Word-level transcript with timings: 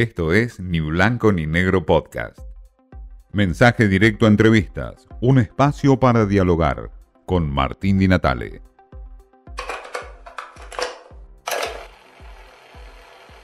Esto 0.00 0.32
es 0.32 0.60
Ni 0.60 0.80
Blanco 0.80 1.30
ni 1.30 1.46
Negro 1.46 1.84
Podcast. 1.84 2.38
Mensaje 3.34 3.86
directo 3.86 4.24
a 4.24 4.30
entrevistas, 4.30 5.06
un 5.20 5.38
espacio 5.38 6.00
para 6.00 6.24
dialogar 6.24 6.90
con 7.26 7.50
Martín 7.52 7.98
Di 7.98 8.08
Natale. 8.08 8.62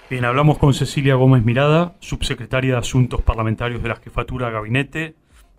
Bien, 0.08 0.24
hablamos 0.24 0.56
con 0.56 0.72
Cecilia 0.72 1.16
Gómez 1.16 1.44
Mirada, 1.44 1.94
subsecretaria 2.00 2.72
de 2.72 2.78
Asuntos 2.78 3.20
Parlamentarios 3.20 3.82
de 3.82 3.90
la 3.90 3.96
Jefatura 3.96 4.48
Gabinete, 4.48 5.14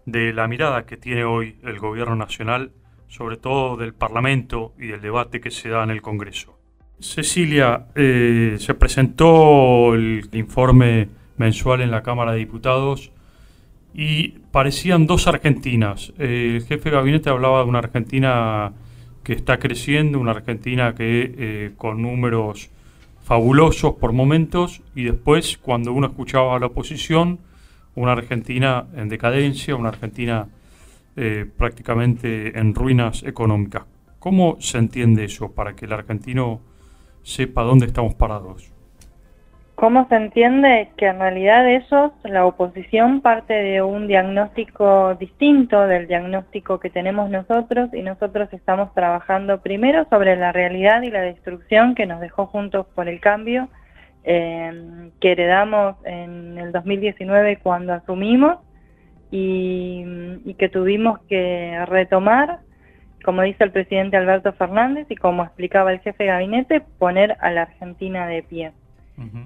de 0.07 0.33
la 0.33 0.47
mirada 0.47 0.87
que 0.87 0.97
tiene 0.97 1.25
hoy 1.25 1.59
el 1.61 1.77
Gobierno 1.77 2.15
Nacional, 2.15 2.71
sobre 3.07 3.37
todo 3.37 3.77
del 3.77 3.93
Parlamento 3.93 4.73
y 4.79 4.87
del 4.87 5.01
debate 5.01 5.41
que 5.41 5.51
se 5.51 5.69
da 5.69 5.83
en 5.83 5.91
el 5.91 6.01
Congreso. 6.01 6.56
Cecilia, 6.99 7.85
eh, 7.95 8.55
se 8.59 8.73
presentó 8.73 9.93
el 9.93 10.27
informe 10.33 11.09
mensual 11.37 11.81
en 11.81 11.91
la 11.91 12.01
Cámara 12.01 12.31
de 12.31 12.39
Diputados 12.39 13.11
y 13.93 14.29
parecían 14.51 15.05
dos 15.05 15.27
Argentinas. 15.27 16.13
El 16.17 16.63
jefe 16.63 16.89
de 16.89 16.95
gabinete 16.95 17.29
hablaba 17.29 17.59
de 17.63 17.69
una 17.69 17.79
Argentina 17.79 18.73
que 19.23 19.33
está 19.33 19.59
creciendo, 19.59 20.19
una 20.19 20.31
Argentina 20.31 20.95
que 20.95 21.35
eh, 21.37 21.71
con 21.77 22.01
números 22.01 22.69
fabulosos 23.23 23.95
por 23.95 24.13
momentos 24.13 24.81
y 24.95 25.03
después 25.03 25.57
cuando 25.57 25.93
uno 25.93 26.07
escuchaba 26.07 26.55
a 26.55 26.59
la 26.59 26.67
oposición, 26.67 27.39
una 27.93 28.13
Argentina 28.13 28.85
en 28.95 29.09
decadencia, 29.09 29.75
una 29.75 29.89
Argentina 29.89 30.47
eh, 31.15 31.45
prácticamente 31.57 32.57
en 32.57 32.73
ruinas 32.73 33.23
económicas. 33.23 33.83
¿Cómo 34.19 34.57
se 34.59 34.77
entiende 34.77 35.25
eso 35.25 35.51
para 35.51 35.75
que 35.75 35.85
el 35.85 35.93
argentino 35.93 36.61
sepa 37.27 37.63
dónde 37.63 37.85
estamos 37.87 38.15
parados? 38.15 38.73
¿Cómo 39.75 40.07
se 40.07 40.15
entiende 40.15 40.89
que 40.97 41.05
en 41.05 41.19
realidad 41.19 41.69
ellos, 41.69 42.11
la 42.23 42.45
oposición, 42.47 43.21
parte 43.21 43.53
de 43.53 43.83
un 43.83 44.07
diagnóstico 44.07 45.13
distinto 45.15 45.85
del 45.85 46.07
diagnóstico 46.07 46.79
que 46.79 46.89
tenemos 46.89 47.29
nosotros 47.29 47.93
y 47.93 48.01
nosotros 48.01 48.51
estamos 48.53 48.91
trabajando 48.95 49.61
primero 49.61 50.07
sobre 50.09 50.35
la 50.35 50.51
realidad 50.51 51.03
y 51.03 51.11
la 51.11 51.21
destrucción 51.21 51.93
que 51.93 52.07
nos 52.07 52.21
dejó 52.21 52.47
Juntos 52.47 52.87
por 52.95 53.07
el 53.07 53.19
Cambio, 53.19 53.67
eh, 54.23 55.11
que 55.19 55.33
heredamos 55.33 55.95
en 56.05 56.57
el 56.57 56.71
2019 56.71 57.59
cuando 57.61 57.93
asumimos 57.93 58.57
y, 59.29 60.03
y 60.43 60.55
que 60.55 60.69
tuvimos 60.69 61.19
que 61.29 61.85
retomar, 61.85 62.61
como 63.27 63.41
dice 63.41 63.65
el 63.65 63.71
presidente 63.71 64.15
Alberto 64.15 64.53
Fernández 64.53 65.05
y 65.09 65.17
como 65.17 65.43
explicaba 65.43 65.91
el 65.91 65.99
jefe 65.99 66.23
de 66.23 66.29
gabinete, 66.29 66.79
poner 66.97 67.35
a 67.41 67.51
la 67.51 67.63
Argentina 67.63 68.25
de 68.25 68.41
pie. 68.41 68.71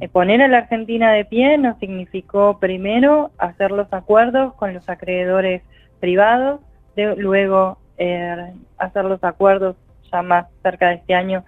Eh, 0.02 0.08
poner 0.08 0.40
a 0.44 0.48
la 0.48 0.60
Argentina 0.60 1.12
de 1.12 1.26
pie 1.26 1.58
nos 1.58 1.80
significó 1.80 2.59
primero 2.59 3.32
hacer 3.40 3.72
los 3.72 3.92
acuerdos 3.92 4.54
con 4.54 4.76
los 4.76 4.88
acreedores 4.88 5.64
privados, 6.00 6.59
luego 6.96 7.80
eh, 7.98 8.54
hacer 8.78 9.06
los 9.06 9.24
acuerdos 9.24 9.76
ya 10.12 10.22
más 10.22 10.46
cerca 10.62 10.90
de 10.90 10.96
este 10.98 11.16
año 11.16 11.44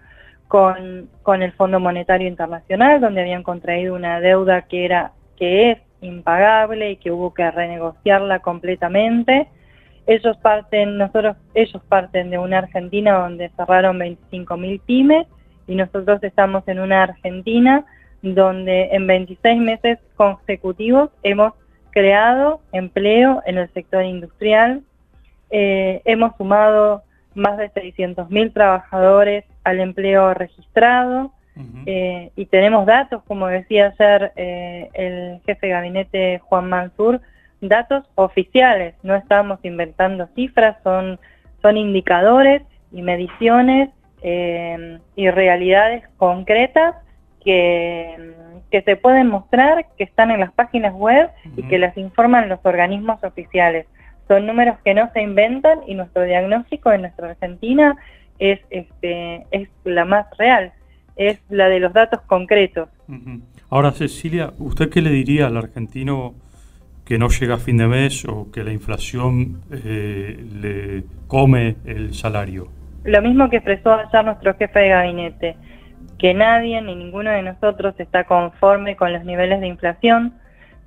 con, 0.48 1.10
con 1.22 1.44
el 1.44 1.52
Fondo 1.52 1.80
Monetario 1.80 2.28
Internacional, 2.28 3.00
donde 3.00 3.22
habían 3.22 3.44
contraído 3.44 3.94
una 3.94 4.20
deuda 4.22 4.64
que 4.64 4.86
era 4.86 5.12
que 5.38 5.70
es 5.70 5.78
impagable 6.02 6.90
y 6.90 6.96
que 6.96 7.12
hubo 7.12 7.32
que 7.32 7.52
renegociarla 7.52 8.40
completamente. 8.40 9.50
Ellos 10.06 10.38
parten, 10.38 10.98
nosotros, 10.98 11.38
ellos 11.54 11.82
parten 11.88 12.30
de 12.30 12.38
una 12.38 12.60
Argentina 12.60 13.20
donde 13.20 13.50
cerraron 13.56 14.00
25.000 14.00 14.82
pymes 14.86 15.28
y 15.68 15.76
nosotros 15.76 16.22
estamos 16.24 16.68
en 16.68 16.80
una 16.80 17.04
Argentina 17.04 17.86
donde 18.22 18.90
en 18.92 19.08
26 19.08 19.62
meses 19.62 20.00
consecutivos 20.16 21.10
hemos 21.24 21.54
creado 21.92 22.62
empleo 22.72 23.42
en 23.46 23.58
el 23.58 23.72
sector 23.74 24.04
industrial, 24.04 24.82
eh, 25.52 26.02
hemos 26.06 26.36
sumado 26.38 27.04
más 27.36 27.58
de 27.58 27.72
600.000 27.72 28.54
trabajadores 28.54 29.46
al 29.64 29.80
empleo 29.80 30.34
registrado 30.34 31.32
eh, 31.86 32.32
y 32.36 32.46
tenemos 32.48 32.86
datos, 32.88 33.22
como 33.28 33.48
decía 33.48 33.94
ayer 33.98 34.32
eh, 34.36 34.90
el 34.94 35.42
jefe 35.46 35.68
de 35.68 35.74
gabinete 35.74 36.40
Juan 36.40 36.68
Mansur, 36.68 37.22
datos 37.68 38.06
oficiales, 38.16 38.96
no 39.04 39.16
estamos 39.16 39.60
inventando 39.64 40.28
cifras, 40.36 40.78
son, 40.84 41.20
son 41.62 41.78
indicadores 41.78 42.62
y 42.92 43.02
mediciones 43.02 43.90
y 44.24 45.30
realidades 45.30 46.04
concretas 46.16 46.96
que, 47.44 48.34
que 48.72 48.82
se 48.82 48.96
pueden 48.96 49.28
mostrar, 49.28 49.86
que 49.98 50.06
están 50.06 50.32
en 50.32 50.40
las 50.40 50.54
páginas 50.54 50.94
web 50.94 51.30
y 51.58 51.64
que 51.64 51.78
las 51.78 51.98
informan 51.98 52.48
los 52.48 52.60
organismos 52.64 53.22
oficiales. 53.24 53.86
Son 54.28 54.48
números 54.48 54.78
que 54.86 54.94
no 54.94 55.12
se 55.12 55.22
inventan 55.22 55.80
y 55.86 55.96
nuestro 55.96 56.24
diagnóstico 56.24 56.92
en 56.92 57.02
nuestra 57.02 57.32
Argentina 57.32 57.98
es, 58.40 58.60
este, 58.70 59.46
es 59.52 59.70
la 59.84 60.06
más 60.06 60.26
real, 60.38 60.72
es 61.16 61.40
la 61.50 61.68
de 61.68 61.80
los 61.80 61.94
datos 61.94 62.22
concretos. 62.22 62.90
Ahora, 63.70 63.92
Cecilia, 63.92 64.54
¿usted 64.58 64.90
qué 64.90 65.02
le 65.02 65.10
diría 65.10 65.48
al 65.48 65.58
argentino 65.58 66.34
que 67.06 67.18
no 67.18 67.28
llega 67.30 67.56
a 67.56 67.58
fin 67.58 67.78
de 67.78 67.88
mes 67.88 68.26
o 68.26 68.52
que 68.52 68.64
la 68.64 68.72
inflación 68.72 69.62
eh, 69.72 70.46
le 70.62 71.04
come 71.28 71.76
el 71.86 72.14
salario? 72.14 72.68
Lo 73.04 73.22
mismo 73.22 73.50
que 73.50 73.58
expresó 73.58 73.94
ayer 73.94 74.24
nuestro 74.24 74.56
jefe 74.56 74.80
de 74.80 74.90
gabinete 74.90 75.58
que 76.24 76.34
nadie 76.34 76.82
ni 76.82 76.96
ninguno 76.96 77.32
de 77.32 77.42
nosotros 77.42 77.96
está 77.98 78.24
conforme 78.24 78.96
con 78.96 79.12
los 79.12 79.26
niveles 79.26 79.60
de 79.60 79.68
inflación 79.68 80.34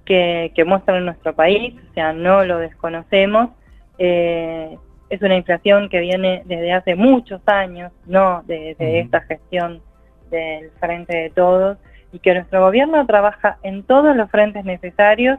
que, 0.07 0.51
que 0.55 0.65
muestran 0.65 0.97
en 0.97 1.05
nuestro 1.05 1.35
país, 1.35 1.75
o 1.91 1.93
sea, 1.93 2.15
no 2.15 2.43
lo 2.47 2.57
desconocemos. 2.57 3.51
Eh, 3.99 4.79
es 5.11 5.21
una 5.21 5.37
inflación 5.37 5.91
que 5.91 6.01
viene 6.01 6.43
desde 6.47 6.73
hace 6.73 6.95
muchos 6.95 7.41
años, 7.47 7.93
no 8.07 8.43
de, 8.47 8.77
esta 8.79 9.21
gestión 9.21 9.83
del 10.31 10.71
Frente 10.81 11.15
de 11.15 11.29
Todos, 11.29 11.77
y 12.13 12.19
que 12.19 12.33
nuestro 12.33 12.63
gobierno 12.63 13.05
trabaja 13.05 13.59
en 13.63 13.83
todos 13.83 14.17
los 14.17 14.31
frentes 14.31 14.65
necesarios, 14.65 15.39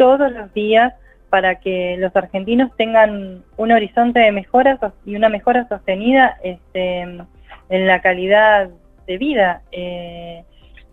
todos 0.00 0.32
los 0.32 0.50
días, 0.54 0.94
para 1.28 1.56
que 1.56 1.96
los 1.98 2.16
argentinos 2.16 2.74
tengan 2.78 3.44
un 3.58 3.70
horizonte 3.70 4.18
de 4.18 4.32
mejora 4.32 4.78
y 5.04 5.14
una 5.14 5.28
mejora 5.28 5.68
sostenida 5.68 6.38
este, 6.42 7.00
en 7.02 7.86
la 7.86 8.00
calidad 8.00 8.70
de 9.06 9.18
vida, 9.18 9.60
eh, 9.72 10.42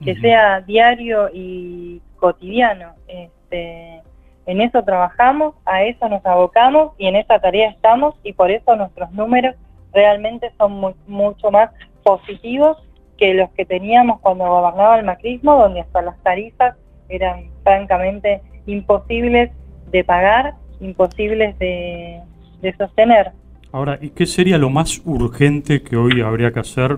que 0.03 0.13
sea 0.15 0.59
diario 0.59 1.29
y 1.33 2.01
cotidiano. 2.17 2.95
Este, 3.07 4.01
en 4.45 4.59
eso 4.59 4.83
trabajamos, 4.83 5.55
a 5.63 5.83
eso 5.83 6.09
nos 6.09 6.25
abocamos 6.25 6.91
y 6.97 7.07
en 7.07 7.15
esa 7.15 7.39
tarea 7.39 7.69
estamos 7.69 8.15
y 8.23 8.33
por 8.33 8.51
eso 8.51 8.75
nuestros 8.75 9.09
números 9.13 9.55
realmente 9.93 10.51
son 10.57 10.95
mucho 11.07 11.49
más 11.49 11.71
positivos 12.03 12.75
que 13.17 13.33
los 13.33 13.49
que 13.51 13.63
teníamos 13.63 14.19
cuando 14.19 14.49
gobernaba 14.49 14.99
el 14.99 15.05
macrismo, 15.05 15.57
donde 15.57 15.79
hasta 15.79 16.01
las 16.01 16.21
tarifas 16.23 16.75
eran 17.09 17.45
francamente 17.63 18.41
imposibles 18.65 19.51
de 19.91 20.03
pagar, 20.03 20.55
imposibles 20.79 21.57
de, 21.59 22.21
de 22.61 22.75
sostener. 22.75 23.31
Ahora, 23.71 23.97
¿y 24.01 24.09
qué 24.09 24.25
sería 24.25 24.57
lo 24.57 24.69
más 24.69 25.01
urgente 25.05 25.81
que 25.81 25.97
hoy 25.97 26.21
habría 26.21 26.51
que 26.51 26.59
hacer 26.59 26.97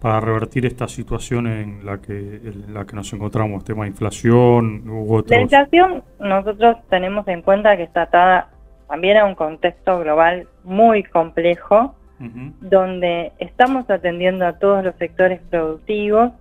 para 0.00 0.20
revertir 0.20 0.66
esta 0.66 0.88
situación 0.88 1.46
en 1.46 1.86
la 1.86 1.98
que, 1.98 2.12
en 2.12 2.74
la 2.74 2.84
que 2.84 2.94
nos 2.94 3.12
encontramos, 3.12 3.64
tema 3.64 3.84
de 3.84 3.90
inflación 3.90 4.88
u 4.88 5.14
otros? 5.14 5.30
La 5.30 5.40
inflación 5.40 6.02
nosotros 6.20 6.76
tenemos 6.90 7.26
en 7.28 7.42
cuenta 7.42 7.76
que 7.76 7.84
está 7.84 8.02
atada 8.02 8.50
también 8.88 9.16
a 9.16 9.24
un 9.24 9.34
contexto 9.34 9.98
global 10.00 10.46
muy 10.64 11.02
complejo, 11.02 11.94
donde 12.60 13.32
estamos 13.38 13.90
atendiendo 13.90 14.46
a 14.46 14.54
todos 14.54 14.82
los 14.82 14.94
sectores 14.94 15.40
productivos, 15.50 16.32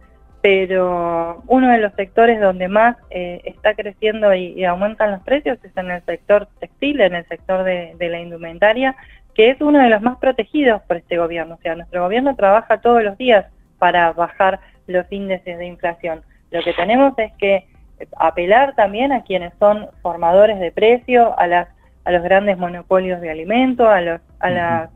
pero 0.46 1.42
uno 1.48 1.72
de 1.72 1.80
los 1.80 1.92
sectores 1.94 2.40
donde 2.40 2.68
más 2.68 2.98
eh, 3.10 3.42
está 3.46 3.74
creciendo 3.74 4.32
y, 4.36 4.64
aumentan 4.64 5.14
los 5.14 5.24
precios 5.24 5.58
es 5.64 5.76
en 5.76 5.90
el 5.90 6.06
sector 6.06 6.48
textil, 6.60 7.02
en 7.02 7.16
el 7.16 7.26
sector 7.26 7.64
de, 7.64 7.96
de 7.98 8.10
la 8.10 8.20
indumentaria, 8.20 8.96
que 9.34 9.50
es 9.50 9.60
uno 9.60 9.80
de 9.80 9.90
los 9.90 10.04
más 10.04 10.20
protegidos 10.20 10.84
por 10.84 10.98
este 10.98 11.18
gobierno. 11.18 11.56
O 11.56 11.62
sea, 11.64 11.74
nuestro 11.74 12.04
gobierno 12.04 12.36
trabaja 12.36 12.80
todos 12.80 13.02
los 13.02 13.18
días 13.18 13.48
para 13.80 14.14
bajar 14.14 14.60
los 14.86 15.12
índices 15.12 15.58
de 15.58 15.66
inflación. 15.66 16.22
Lo 16.52 16.62
que 16.62 16.74
tenemos 16.74 17.18
es 17.18 17.34
que 17.40 17.66
apelar 18.16 18.76
también 18.76 19.14
a 19.14 19.24
quienes 19.24 19.52
son 19.58 19.88
formadores 20.04 20.60
de 20.60 20.72
precio, 20.72 21.34
a 21.40 21.48
las 21.48 21.70
a 22.04 22.12
los 22.12 22.22
grandes 22.22 22.60
monopolios 22.60 23.20
de 23.20 23.32
alimentos, 23.32 23.88
a 23.88 24.00
los 24.00 24.22
a 24.40 24.52
las 24.52 24.90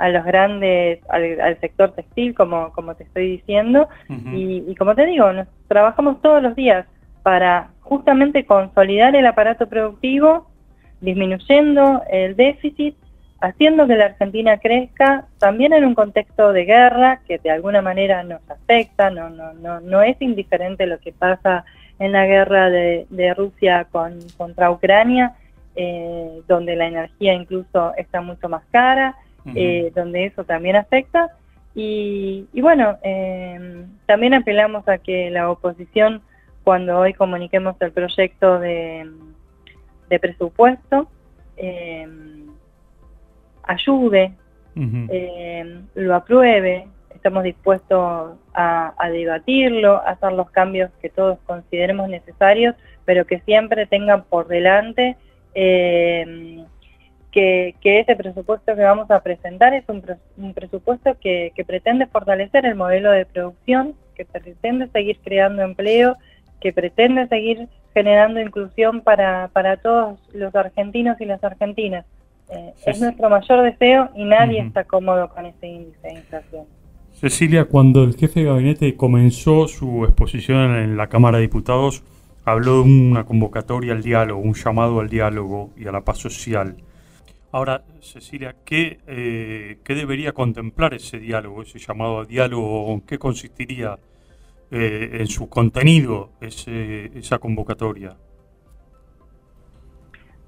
a 0.00 0.08
los 0.08 0.24
grandes 0.24 0.98
al, 1.08 1.58
sector 1.60 1.92
textil 1.92 2.34
como 2.34 2.72
como 2.72 2.94
te 2.96 3.04
estoy 3.04 3.30
diciendo. 3.36 3.88
Y, 4.08 4.64
y, 4.66 4.74
como 4.74 4.94
te 4.94 5.06
digo 5.06 5.32
nos 5.32 5.46
trabajamos 5.68 6.20
todos 6.22 6.42
los 6.42 6.56
días 6.56 6.86
para 7.22 7.68
justamente 7.80 8.44
consolidar 8.44 9.14
el 9.14 9.26
aparato 9.26 9.68
productivo 9.68 10.48
disminuyendo 11.00 12.02
el 12.10 12.34
déficit 12.34 12.96
haciendo 13.40 13.86
que 13.86 13.96
la 13.96 14.06
Argentina 14.06 14.58
crezca 14.58 15.26
también 15.38 15.72
en 15.72 15.84
un 15.84 15.94
contexto 15.94 16.52
de 16.52 16.64
guerra 16.64 17.20
que 17.26 17.38
de 17.38 17.50
alguna 17.50 17.80
manera 17.80 18.22
nos 18.22 18.40
afecta, 18.50 19.10
no, 19.10 19.30
no, 19.30 19.54
no, 19.54 19.80
no 19.80 20.02
es 20.02 20.20
indiferente 20.20 20.86
lo 20.86 20.98
que 20.98 21.12
pasa 21.12 21.64
en 21.98 22.12
la 22.12 22.26
guerra 22.26 22.70
de, 22.70 23.34
Rusia 23.36 23.86
contra 24.36 24.70
Ucrania, 24.70 25.34
eh, 25.76 26.40
donde 26.48 26.76
la 26.76 26.86
energía 26.86 27.34
incluso 27.34 27.94
está 27.96 28.20
mucho 28.20 28.48
más 28.48 28.62
cara, 28.70 29.16
eh, 29.54 29.92
donde 29.94 30.26
eso 30.26 30.44
también 30.44 30.76
afecta. 30.76 31.30
Y, 31.74 32.46
bueno, 32.60 32.98
em, 33.02 33.86
también 34.06 34.34
apelamos 34.34 34.86
a 34.88 34.98
que 34.98 35.30
la 35.30 35.50
oposición, 35.50 36.20
cuando 36.64 36.98
hoy 36.98 37.14
comuniquemos 37.14 37.76
el 37.80 37.92
proyecto 37.92 38.58
de, 38.58 39.08
presupuesto, 40.20 41.08
em, 41.56 42.46
ayude, 43.62 44.32
em, 44.74 45.86
lo 45.94 46.14
apruebe, 46.14 46.88
estamos 47.14 47.44
dispuestos 47.44 48.38
a, 48.54 49.08
debatirlo, 49.12 49.96
a 49.96 50.12
hacer 50.12 50.32
los 50.32 50.50
cambios 50.50 50.90
que 51.02 51.10
todos 51.10 51.38
consideremos 51.46 52.08
necesarios, 52.08 52.74
pero 53.04 53.26
que 53.26 53.40
siempre 53.40 53.86
tengan 53.86 54.24
por 54.24 54.48
delante 54.48 55.16
eh, 55.54 56.64
que, 57.30 57.74
ese 57.82 58.16
presupuesto 58.16 58.74
que 58.74 58.82
vamos 58.82 59.10
a 59.10 59.20
presentar 59.22 59.74
es 59.74 59.84
un, 59.88 60.52
presupuesto 60.52 61.16
que, 61.20 61.52
pretende 61.66 62.06
fortalecer 62.06 62.66
el 62.66 62.74
modelo 62.74 63.10
de 63.12 63.26
producción, 63.26 63.94
que 64.14 64.24
pretende 64.24 64.88
seguir 64.88 65.18
creando 65.22 65.62
empleo, 65.62 66.16
que 66.60 66.72
pretende 66.72 67.26
seguir 67.28 67.68
generando 67.94 68.40
inclusión 68.40 69.00
para, 69.00 69.48
para 69.52 69.76
todos 69.76 70.18
los 70.32 70.54
argentinos 70.54 71.20
y 71.20 71.24
las 71.24 71.42
argentinas. 71.42 72.04
Eh, 72.50 72.74
es 72.86 73.00
nuestro 73.00 73.30
mayor 73.30 73.62
deseo 73.62 74.10
y 74.14 74.24
nadie 74.24 74.60
está 74.60 74.84
cómodo 74.84 75.28
con 75.28 75.46
ese 75.46 75.68
índice 75.68 76.08
de 76.08 76.14
inflación. 76.14 76.64
Cecilia, 77.12 77.66
cuando 77.66 78.02
el 78.02 78.16
jefe 78.16 78.40
de 78.40 78.46
gabinete 78.46 78.96
comenzó 78.96 79.68
su 79.68 80.04
exposición 80.04 80.74
en 80.76 80.96
la 80.96 81.08
Cámara 81.08 81.38
de 81.38 81.42
Diputados, 81.42 82.02
habló 82.44 82.82
de 82.82 82.90
una 82.90 83.24
convocatoria 83.24 83.92
al 83.92 84.02
diálogo, 84.02 84.40
un 84.40 84.54
llamado 84.54 85.00
al 85.00 85.08
diálogo 85.08 85.70
y 85.76 85.86
a 85.86 85.92
la 85.92 86.00
paz 86.00 86.18
social. 86.18 86.76
Ahora, 87.52 87.82
Cecilia, 88.00 88.54
¿qué, 88.64 89.00
eh, 89.08 89.78
¿qué 89.84 89.94
debería 89.94 90.32
contemplar 90.32 90.94
ese 90.94 91.18
diálogo, 91.18 91.62
ese 91.62 91.80
llamado 91.80 92.20
al 92.20 92.26
diálogo? 92.26 92.92
¿En 92.92 93.00
qué 93.00 93.18
consistiría 93.18 93.98
eh, 94.70 95.18
en 95.20 95.26
su 95.26 95.48
contenido 95.48 96.30
ese, 96.40 97.06
esa 97.18 97.38
convocatoria? 97.38 98.16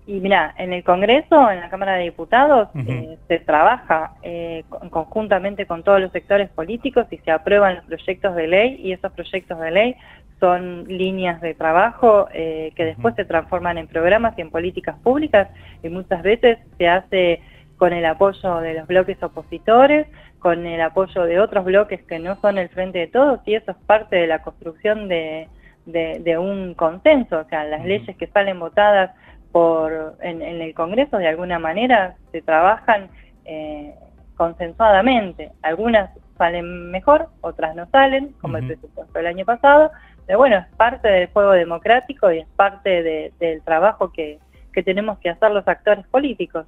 Y 0.05 0.21
mira, 0.21 0.53
en 0.59 0.73
el 0.73 0.83
Congreso, 0.83 1.51
en 1.51 1.61
la 1.61 1.71
Cámara 1.71 1.95
de 1.95 2.05
Diputados, 2.05 2.69
eh, 2.75 3.19
se 3.29 3.39
trabaja 3.39 4.15
eh, 4.23 4.65
conjuntamente 4.91 5.65
con 5.67 5.85
todos 5.85 6.01
los 6.01 6.11
sectores 6.11 6.51
políticos 6.51 7.07
y 7.11 7.19
se 7.19 7.31
aprueban 7.31 7.77
los 7.77 7.85
proyectos 7.85 8.35
de 8.35 8.49
ley 8.49 8.81
y 8.83 8.93
esos 8.93 9.13
proyectos 9.13 9.61
de 9.61 9.71
ley 9.71 9.97
son 10.43 10.89
líneas 10.89 11.41
de 11.41 11.55
trabajo 11.55 12.27
eh, 12.35 12.73
que 12.75 12.85
después 12.85 13.15
se 13.15 13.25
transforman 13.25 13.79
en 13.79 13.87
programas 13.87 14.37
y 14.37 14.41
en 14.41 14.51
políticas 14.51 14.99
públicas 14.99 15.49
y 15.85 15.89
muchas 15.89 16.21
veces 16.25 16.59
se 16.79 16.89
hace 16.89 17.41
con 17.77 17.93
el 17.93 18.05
apoyo 18.05 18.57
de 18.57 18.75
los 18.75 18.89
bloques 18.89 19.23
opositores, 19.23 20.09
con 20.41 20.67
el 20.67 20.81
apoyo 20.81 21.23
de 21.23 21.39
otros 21.39 21.65
bloques 21.65 22.03
que 22.03 22.19
no 22.19 22.35
son 22.41 22.59
el 22.59 22.71
frente 22.71 22.99
de 22.99 23.07
todos 23.07 23.39
y 23.47 23.55
eso 23.55 23.71
es 23.71 23.77
parte 23.87 24.17
de 24.17 24.27
la 24.27 24.43
construcción 24.43 25.07
de, 25.07 25.49
de 25.87 26.39
un 26.39 26.75
consenso, 26.75 27.39
o 27.39 27.45
sea, 27.45 27.63
las 27.63 27.85
leyes 27.85 28.17
que 28.17 28.27
salen 28.27 28.59
votadas 28.59 29.13
por 29.53 30.17
en, 30.23 30.43
el 30.43 30.75
Congreso 30.75 31.19
de 31.19 31.29
alguna 31.29 31.61
manera 31.61 32.17
se 32.33 32.43
trabajan 32.43 33.11
eh, 33.45 33.95
consensuadamente. 34.37 35.53
Algunas 35.63 36.11
salen 36.37 36.91
mejor, 36.91 37.29
otras 37.43 37.77
no 37.77 37.87
salen, 37.91 38.33
como 38.41 38.57
el 38.57 38.67
presupuesto 38.67 39.13
del 39.13 39.29
año 39.29 39.45
pasado, 39.45 39.93
pero 40.27 40.39
bueno, 40.39 40.59
es 40.59 40.67
parte 40.77 41.09
del 41.09 41.29
juego 41.29 41.53
democrático 41.53 42.31
y 42.33 42.39
es 42.39 42.49
parte 42.57 43.31
del 43.39 43.63
trabajo 43.63 44.13
que, 44.13 44.39
tenemos 44.85 45.19
que 45.19 45.29
hacer 45.29 45.51
los 45.51 45.67
actores 45.69 46.07
políticos. 46.07 46.67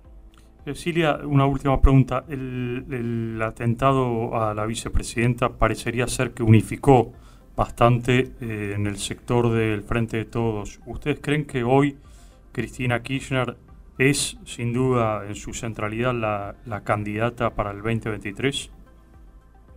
Cecilia, 0.65 1.19
una 1.25 1.47
última 1.47 1.81
pregunta. 1.81 2.25
El, 2.29 3.41
atentado 3.43 4.35
a 4.41 4.55
la 4.55 4.65
vicepresidenta 4.67 5.51
parecería 5.51 6.07
ser 6.07 6.33
que 6.33 6.43
unificó 6.43 7.13
bastante 7.55 8.33
eh, 8.41 8.73
en 8.75 8.87
el 8.87 8.97
sector 8.97 9.51
del 9.51 9.83
Frente 9.83 10.17
de 10.17 10.25
Todos. 10.25 10.81
¿Ustedes 10.87 11.21
creen 11.21 11.47
que 11.47 11.63
hoy 11.65 11.99
Cristina 12.53 13.03
Kirchner 13.03 13.57
es 13.99 14.39
sin 14.45 14.73
duda 14.73 15.25
en 15.27 15.35
su 15.35 15.53
centralidad 15.53 16.15
la, 16.15 16.81
candidata 16.83 17.51
para 17.51 17.71
el 17.71 17.83
2023? 17.83 18.71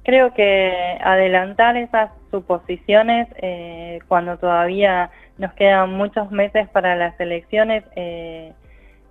Creo 0.07 0.33
que 0.33 0.97
adelantar 1.03 1.75
esas 1.75 2.09
suposiciones 2.31 3.27
eh, 3.35 3.99
cuando 4.07 4.37
todavía 4.37 5.11
nos 5.37 5.53
quedan 5.53 5.91
muchos 5.91 6.31
meses 6.31 6.67
para 6.69 6.95
las 6.95 7.19
elecciones 7.19 7.83
eh, 7.93 8.53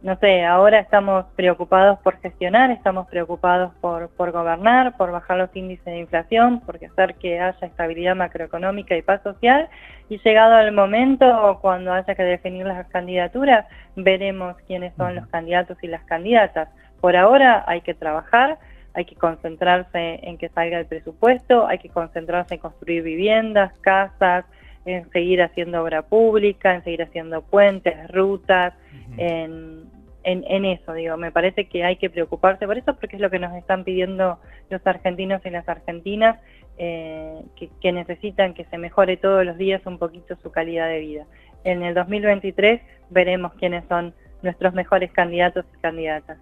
no 0.02 0.16
sé, 0.20 0.44
ahora 0.44 0.78
estamos 0.78 1.26
preocupados 1.34 1.98
por 1.98 2.19
gestionar, 2.20 2.70
estamos 2.70 3.08
preocupados 3.08 3.75
por, 3.81 4.08
por 4.10 4.31
gobernar, 4.31 4.96
por 4.96 5.10
bajar 5.10 5.37
los 5.37 5.54
índices 5.56 5.84
de 5.84 5.98
inflación, 5.98 6.60
por 6.60 6.76
hacer 6.76 7.16
que 7.16 7.40
haya 7.40 7.66
estabilidad 7.66 8.14
macroeconómica 8.14 8.96
y 8.96 9.02
paz 9.02 9.22
social. 9.22 9.69
Y 10.08 10.19
llegado 10.19 10.60
el 10.60 10.72
momento, 10.72 11.58
cuando 11.60 11.93
haya 11.93 12.14
que 12.14 12.22
definir 12.22 12.66
las 12.66 12.87
candidaturas, 12.88 13.66
veremos 13.96 14.56
quiénes 14.66 14.94
son 14.94 15.16
los 15.16 15.26
candidatos 15.26 15.76
y 15.82 15.88
las 15.88 16.04
candidatas. 16.04 16.69
Por 17.00 17.16
ahora 17.16 17.64
hay 17.66 17.81
que 17.81 17.94
trabajar, 17.94 18.58
hay 18.96 19.04
que 19.04 19.14
concentrarse 19.14 20.20
en 20.22 20.38
que 20.38 20.48
salga 20.48 20.78
el 20.78 20.87
presupuesto, 20.87 21.66
hay 21.66 21.78
que 21.78 21.90
concentrarse 21.90 22.54
en 22.54 22.60
construir 22.60 23.02
viviendas, 23.02 23.78
casas, 23.81 24.46
en 24.87 25.08
seguir 25.10 25.43
haciendo 25.43 25.82
obra 25.82 26.00
pública, 26.00 26.75
en 26.75 26.82
seguir 26.82 27.02
haciendo 27.02 27.43
puentes, 27.43 27.94
rutas, 28.08 28.72
en, 29.19 29.84
en, 30.25 30.64
eso, 30.64 30.94
digo, 30.94 31.19
me 31.19 31.31
parece 31.31 31.66
que 31.66 31.84
hay 31.84 31.96
que 31.96 32.08
preocuparse 32.08 32.66
por 32.66 32.78
eso 32.78 32.96
porque 32.96 33.16
es 33.16 33.22
lo 33.22 33.31
que 33.31 33.38
nos 33.38 33.54
están 33.54 33.84
pidiendo 33.84 34.38
los 34.70 34.84
argentinos 34.87 35.44
y 35.44 35.50
las 35.50 35.69
argentinas, 35.69 36.40
eh, 36.78 37.43
que, 37.81 37.93
necesitan 37.93 38.54
que 38.54 38.64
se 38.64 38.78
mejore 38.78 39.19
todos 39.19 39.44
los 39.44 39.58
días 39.58 39.84
un 39.84 39.98
poquito 39.98 40.37
su 40.43 40.50
calidad 40.50 40.88
de 40.88 41.00
vida. 41.00 41.26
En 41.64 41.82
el 41.82 41.94
2023 41.94 42.81
veremos 43.10 43.52
quiénes 43.54 43.84
son 43.88 44.14
nuestros 44.43 44.72
mejores 44.72 45.12
candidatos 45.12 45.66
y 45.75 45.81
candidatas. 45.81 46.38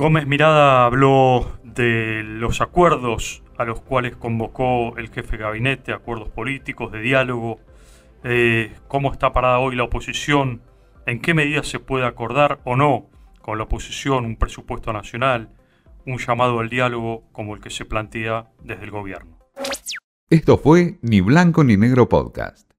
Gómez 0.00 0.26
Mirada 0.26 0.86
habló 0.86 1.60
de 1.62 2.22
los 2.24 2.62
acuerdos 2.62 3.42
a 3.58 3.66
los 3.66 3.82
cuales 3.82 4.16
convocó 4.16 4.96
el 4.96 5.10
jefe 5.10 5.36
de 5.36 5.42
gabinete, 5.42 5.92
acuerdos 5.92 6.30
políticos, 6.30 6.90
de 6.90 7.02
diálogo, 7.02 7.60
eh, 8.24 8.72
cómo 8.88 9.12
está 9.12 9.34
parada 9.34 9.58
hoy 9.58 9.76
la 9.76 9.82
oposición, 9.82 10.62
en 11.04 11.20
qué 11.20 11.34
medida 11.34 11.62
se 11.64 11.80
puede 11.80 12.06
acordar 12.06 12.60
o 12.64 12.76
no 12.76 13.10
con 13.42 13.58
la 13.58 13.64
oposición 13.64 14.24
un 14.24 14.36
presupuesto 14.36 14.90
nacional, 14.94 15.50
un 16.06 16.16
llamado 16.16 16.60
al 16.60 16.70
diálogo 16.70 17.24
como 17.32 17.54
el 17.54 17.60
que 17.60 17.68
se 17.68 17.84
plantea 17.84 18.46
desde 18.64 18.84
el 18.84 18.90
gobierno. 18.92 19.38
Esto 20.30 20.56
fue 20.56 20.98
Ni 21.02 21.20
Blanco 21.20 21.62
ni 21.62 21.76
Negro 21.76 22.08
Podcast. 22.08 22.69